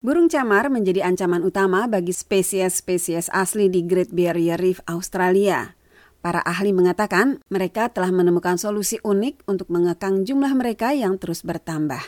[0.00, 5.76] Burung camar menjadi ancaman utama bagi spesies-spesies asli di Great Barrier Reef Australia.
[6.24, 12.00] Para ahli mengatakan mereka telah menemukan solusi unik untuk mengekang jumlah mereka yang terus bertambah.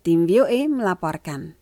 [0.00, 1.52] Tim VOA melaporkan.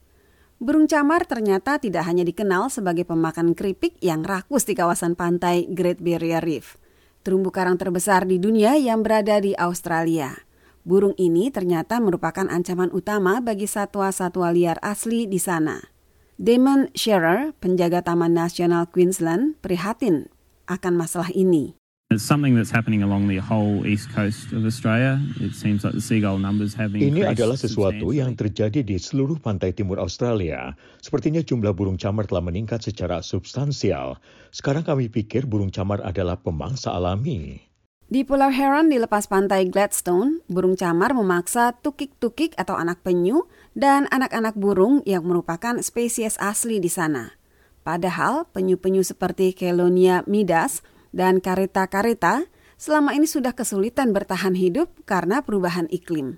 [0.62, 5.98] Burung camar ternyata tidak hanya dikenal sebagai pemakan keripik yang rakus di kawasan pantai Great
[5.98, 6.78] Barrier Reef.
[7.26, 10.46] Terumbu karang terbesar di dunia yang berada di Australia.
[10.82, 15.78] Burung ini ternyata merupakan ancaman utama bagi satwa-satwa liar asli di sana.
[16.42, 20.26] Damon Shearer, penjaga Taman Nasional Queensland, prihatin
[20.66, 21.78] akan masalah ini.
[22.10, 25.22] It's something that's happening along the whole east coast of Australia.
[25.38, 27.14] It seems like the seagull numbers have increased.
[27.14, 30.74] Ini adalah sesuatu yang terjadi di seluruh pantai timur Australia.
[30.98, 34.18] Sepertinya jumlah burung camar telah meningkat secara substansial.
[34.50, 37.71] Sekarang kami pikir burung camar adalah pemangsa alami.
[38.12, 44.04] Di Pulau Heron di lepas pantai Gladstone, burung camar memaksa tukik-tukik atau anak penyu dan
[44.12, 47.40] anak-anak burung yang merupakan spesies asli di sana.
[47.80, 50.84] Padahal penyu-penyu seperti Kelonia midas
[51.16, 56.36] dan kareta-kareta selama ini sudah kesulitan bertahan hidup karena perubahan iklim.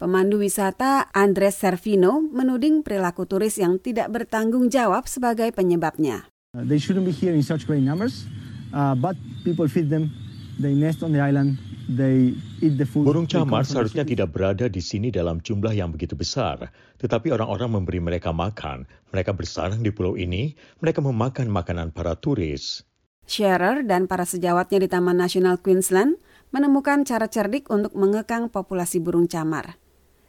[0.00, 6.32] Pemandu wisata Andres Servino menuding perilaku turis yang tidak bertanggung jawab sebagai penyebabnya.
[6.56, 8.24] They shouldn't be here in such great numbers,
[8.72, 10.08] uh, but people feed them
[10.60, 11.56] They nest on the island.
[11.88, 13.08] They eat the food.
[13.08, 16.68] Burung camar seharusnya tidak berada di sini dalam jumlah yang begitu besar,
[17.00, 18.84] tetapi orang-orang memberi mereka makan.
[19.12, 20.52] Mereka bersarang di pulau ini,
[20.84, 22.84] mereka memakan makanan para turis.
[23.24, 26.20] Scherer dan para sejawatnya di Taman Nasional Queensland
[26.52, 29.80] menemukan cara cerdik untuk mengekang populasi burung camar.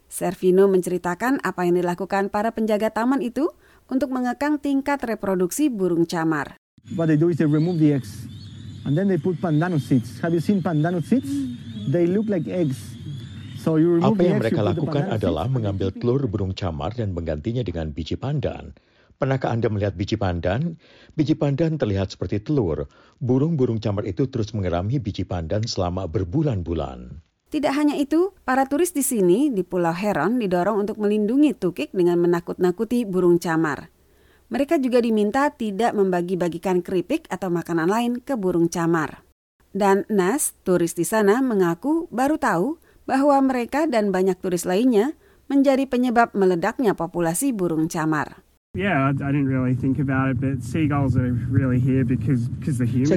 [0.08, 3.50] Servino menceritakan apa yang dilakukan para penjaga taman itu
[3.90, 6.56] untuk mengekang tingkat reproduksi burung camar.
[6.94, 8.28] What they do is they remove the eggs
[8.84, 10.20] and then they put pandanus seeds.
[10.20, 11.28] Have you seen pandanus seeds?
[11.88, 12.96] They look like eggs.
[13.64, 17.96] So you remove Apa yang mereka lakukan adalah mengambil telur burung camar dan menggantinya dengan
[17.96, 18.76] biji pandan.
[19.16, 20.76] Pernahkah Anda melihat biji pandan?
[21.16, 22.90] Biji pandan terlihat seperti telur.
[23.24, 27.24] Burung-burung camar itu terus mengerami biji pandan selama berbulan-bulan.
[27.54, 32.18] Tidak hanya itu, para turis di sini di Pulau Heron didorong untuk melindungi tukik dengan
[32.18, 33.93] menakut-nakuti burung camar.
[34.52, 39.24] Mereka juga diminta tidak membagi-bagikan keripik atau makanan lain ke burung camar.
[39.74, 42.78] Dan Nas, turis di sana, mengaku baru tahu
[43.08, 45.16] bahwa mereka dan banyak turis lainnya
[45.48, 48.44] menjadi penyebab meledaknya populasi burung camar.
[48.74, 49.14] Saya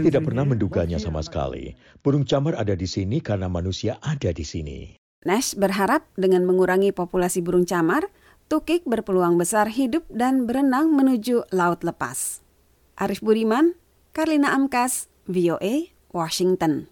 [0.06, 1.74] tidak pernah menduganya sama sekali.
[2.06, 4.94] Burung camar ada di sini karena manusia ada di sini.
[5.26, 8.06] Nash berharap dengan mengurangi populasi burung camar,
[8.48, 12.40] tukik berpeluang besar hidup dan berenang menuju laut lepas.
[12.96, 13.76] Arif Budiman,
[14.16, 16.90] Karlina Amkas, VOA, Washington.